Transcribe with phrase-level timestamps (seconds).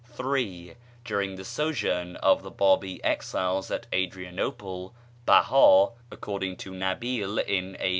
[0.03, 0.73] (3)
[1.05, 4.95] During the sojourn of the Bábí exiles at Adrianople,
[5.27, 7.89] Behá (according to Nabíl in A.